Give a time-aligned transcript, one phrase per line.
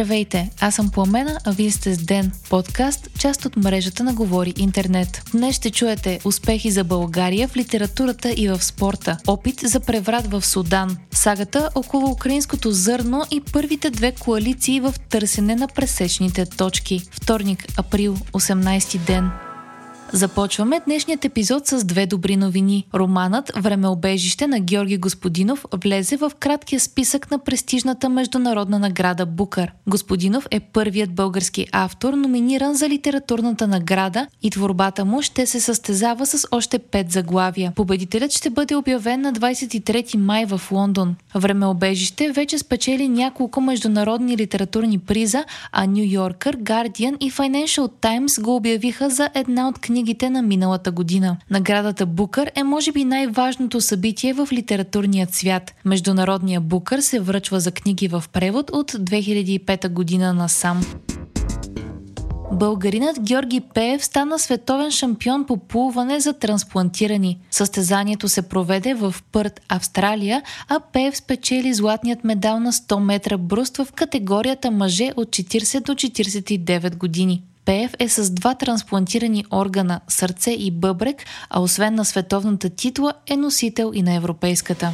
[0.00, 4.54] Здравейте, аз съм Пламена, а вие сте с Ден, подкаст, част от мрежата на Говори
[4.56, 5.22] Интернет.
[5.32, 10.46] Днес ще чуете успехи за България в литературата и в спорта, опит за преврат в
[10.46, 17.02] Судан, сагата около украинското зърно и първите две коалиции в търсене на пресечните точки.
[17.10, 19.30] Вторник, април, 18 ден.
[20.12, 22.86] Започваме днешният епизод с две добри новини.
[22.94, 29.72] Романът Времеобежище на Георги Господинов влезе в краткия списък на престижната международна награда Букър.
[29.86, 36.26] Господинов е първият български автор, номиниран за литературната награда и творбата му ще се състезава
[36.26, 37.72] с още пет заглавия.
[37.76, 41.16] Победителят ще бъде обявен на 23 май в Лондон.
[41.34, 48.56] Времеобежище вече спечели няколко международни литературни приза, а Нью Йоркър, Guardian и Financial Times го
[48.56, 51.36] обявиха за една от книгите книгите на миналата година.
[51.50, 55.74] Наградата Букър е може би най-важното събитие в литературният свят.
[55.84, 60.80] Международният Букър се връчва за книги в превод от 2005 година насам.
[62.52, 67.38] Българинът Георги Пеев стана световен шампион по плуване за трансплантирани.
[67.50, 73.76] Състезанието се проведе в Пърт, Австралия, а Пеев спечели златният медал на 100 метра бруст
[73.76, 77.42] в категорията мъже от 40 до 49 години.
[77.70, 83.36] Пеев е с два трансплантирани органа– сърце и бъбрек, а освен на световната титла е
[83.36, 84.92] носител и на европейската.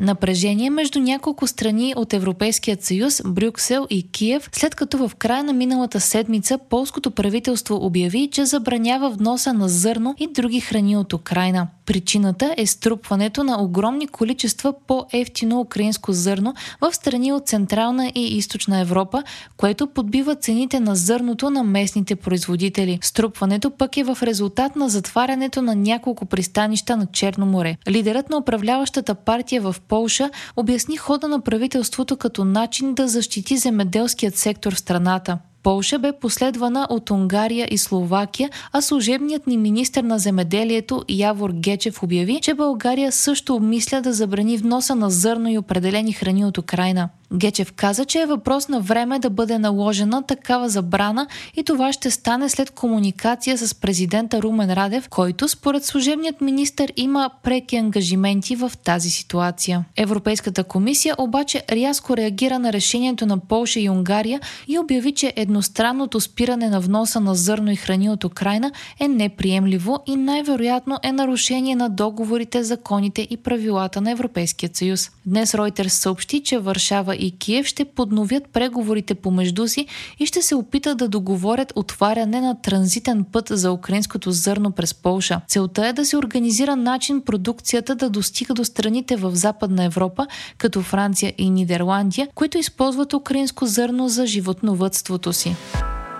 [0.00, 5.52] Напрежение между няколко страни от Европейският съюз, Брюксел и Киев, след като в края на
[5.52, 11.68] миналата седмица полското правителство обяви, че забранява вноса на зърно и други храни от Украина.
[11.88, 18.80] Причината е струпването на огромни количества по-ефтино украинско зърно в страни от Централна и Източна
[18.80, 19.22] Европа,
[19.56, 22.98] което подбива цените на зърното на местните производители.
[23.02, 27.76] Струпването пък е в резултат на затварянето на няколко пристанища на Черно море.
[27.88, 34.36] Лидерът на управляващата партия в Полша обясни хода на правителството като начин да защити земеделският
[34.36, 35.38] сектор в страната.
[35.62, 42.02] Полша бе последвана от Унгария и Словакия, а служебният ни министр на земеделието Явор Гечев
[42.02, 47.08] обяви, че България също обмисля да забрани вноса на зърно и определени храни от Украина.
[47.34, 52.10] Гечев каза, че е въпрос на време да бъде наложена такава забрана и това ще
[52.10, 58.72] стане след комуникация с президента Румен Радев, който според служебният министр има преки ангажименти в
[58.84, 59.84] тази ситуация.
[59.96, 66.20] Европейската комисия обаче рязко реагира на решението на Полша и Унгария и обяви, че едностранното
[66.20, 71.76] спиране на вноса на зърно и храни от Украина е неприемливо и най-вероятно е нарушение
[71.76, 75.10] на договорите, законите и правилата на Европейския съюз.
[75.26, 79.86] Днес Reuters съобщи, че Варшава и Киев ще подновят преговорите помежду си
[80.18, 85.40] и ще се опитат да договорят отваряне на транзитен път за украинското зърно през Полша.
[85.48, 90.26] Целта е да се организира начин продукцията да достига до страните в Западна Европа,
[90.58, 95.56] като Франция и Нидерландия, които използват украинско зърно за животновътството си.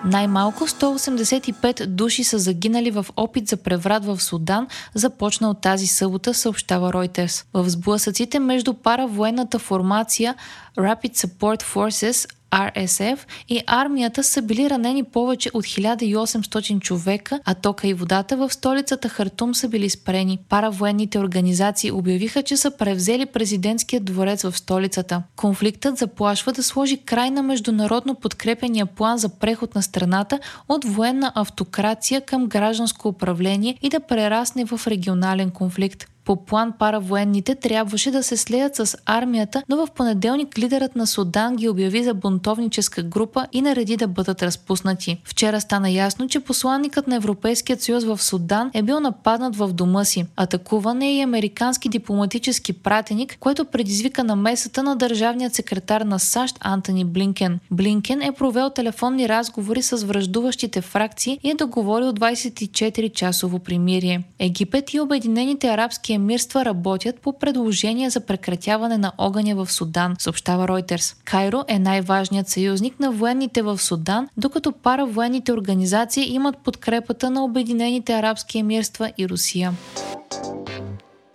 [0.04, 6.92] Най-малко 185 души са загинали в опит за преврат в Судан, започнал тази събота, съобщава
[6.92, 7.44] Reuters.
[7.54, 10.34] В сблъсъците между паравоенната формация
[10.76, 17.88] Rapid Support Forces RSF и армията са били ранени повече от 1800 човека, а тока
[17.88, 20.38] и водата в столицата Хартум са били спрени.
[20.48, 25.22] Паравоенните организации обявиха, че са превзели президентския дворец в столицата.
[25.36, 30.38] Конфликтът заплашва да сложи край на международно подкрепения план за преход на страната
[30.68, 36.06] от военна автокрация към гражданско управление и да прерасне в регионален конфликт.
[36.28, 41.56] По план паравоенните трябваше да се слеят с армията, но в понеделник лидерът на Судан
[41.56, 45.20] ги обяви за бунтовническа група и нареди да бъдат разпуснати.
[45.24, 50.04] Вчера стана ясно, че посланникът на Европейският съюз в Судан е бил нападнат в дома
[50.04, 50.26] си.
[50.36, 57.04] Атакуван е и американски дипломатически пратеник, което предизвика намесата на държавният секретар на САЩ Антони
[57.04, 57.60] Блинкен.
[57.70, 64.22] Блинкен е провел телефонни разговори с връждуващите фракции и е договорил 24-часово примирие.
[64.38, 70.68] Египет и Обединените арабски емирства работят по предложение за прекратяване на огъня в Судан, съобщава
[70.68, 71.16] Reuters.
[71.24, 78.14] Кайро е най-важният съюзник на военните в Судан, докато паравоенните организации имат подкрепата на Обединените
[78.14, 79.72] арабски емирства и Русия.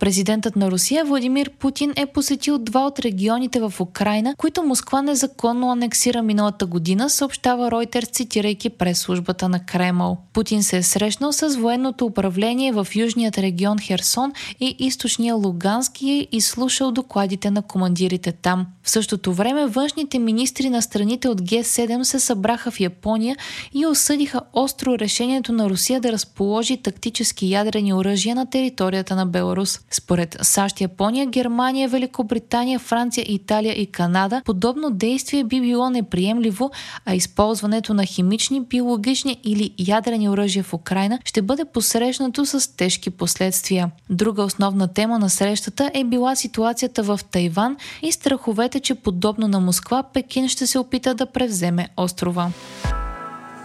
[0.03, 5.71] Президентът на Русия Владимир Путин е посетил два от регионите в Украина, които Москва незаконно
[5.71, 10.17] анексира миналата година, съобщава Ройтер, цитирайки през службата на Кремъл.
[10.33, 16.37] Путин се е срещнал с военното управление в южният регион Херсон и източния Лугански и
[16.37, 18.67] изслушал докладите на командирите там.
[18.83, 23.37] В същото време външните министри на страните от Г7 се събраха в Япония
[23.73, 29.79] и осъдиха остро решението на Русия да разположи тактически ядрени оръжия на територията на Беларус.
[29.95, 36.71] Според САЩ, Япония, Германия, Великобритания, Франция, Италия и Канада, подобно действие би било неприемливо,
[37.05, 43.09] а използването на химични, биологични или ядрени оръжия в Украина ще бъде посрещнато с тежки
[43.09, 43.91] последствия.
[44.09, 49.59] Друга основна тема на срещата е била ситуацията в Тайван и страховете, че подобно на
[49.59, 52.51] Москва, Пекин ще се опита да превземе острова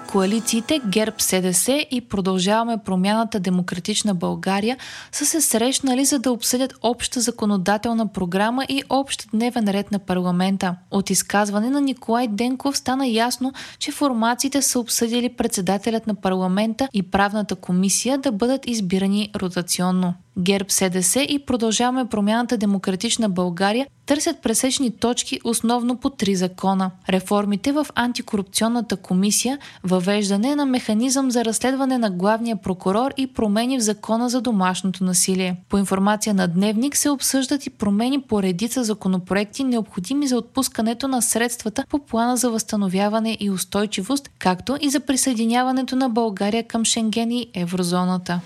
[0.08, 4.76] коалициите ГЕРБ СДС и продължаваме промяната Демократична България
[5.12, 10.76] са се срещнали за да обсъдят обща законодателна програма и общ дневен ред на парламента.
[10.90, 17.02] От изказване на Николай Денков стана ясно, че формациите са обсъдили председателят на парламента и
[17.02, 20.14] правната комисия да бъдат избирани ротационно.
[20.38, 26.90] ГЕРБ СДС и продължаваме промяната Демократична България търсят пресечни точки основно по три закона.
[27.08, 33.82] Реформите в антикорупционната комисия, въвеждане на механизъм за разследване на главния прокурор и промени в
[33.82, 35.56] закона за домашното насилие.
[35.68, 41.22] По информация на Дневник се обсъждат и промени по редица законопроекти, необходими за отпускането на
[41.22, 47.30] средствата по плана за възстановяване и устойчивост, както и за присъединяването на България към Шенген
[47.30, 48.40] и еврозоната.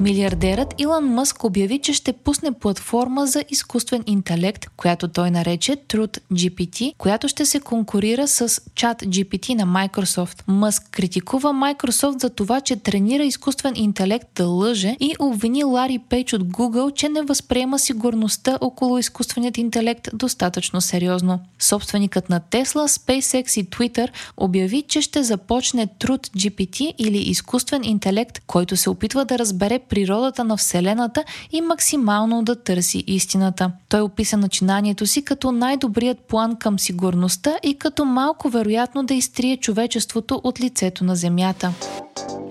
[0.00, 6.18] Милиардерът Илон Мъск обяви, че ще пусне платформа за изкуствен интелект, която той нарече Truth
[6.32, 10.42] GPT, която ще се конкурира с Chat GPT на Microsoft.
[10.46, 16.32] Мъск критикува Microsoft за това, че тренира изкуствен интелект да лъже и обвини Лари Пейдж
[16.32, 21.40] от Google, че не възприема сигурността около изкуственият интелект достатъчно сериозно.
[21.58, 28.38] Собственикът на Tesla, SpaceX и Twitter обяви, че ще започне Truth GPT или изкуствен интелект,
[28.46, 33.72] който се опитва да разбере природата на Вселената и максимално да търси истината.
[33.88, 39.56] Той описа начинанието си като най-добрият план към сигурността и като малко вероятно да изтрие
[39.56, 41.72] човечеството от лицето на Земята.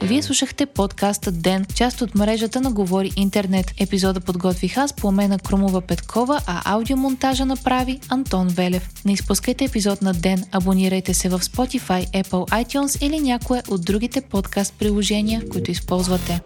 [0.01, 3.73] Вие слушахте подкаста Ден, част от мрежата на Говори Интернет.
[3.79, 8.89] Епизода подготвих аз, Пламена Крумова Петкова, а аудиомонтажа направи Антон Велев.
[9.05, 14.21] Не изпускайте епизод на Ден, абонирайте се в Spotify, Apple iTunes или някое от другите
[14.21, 16.41] подкаст приложения, които използвате.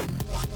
[0.00, 0.49] Yeah.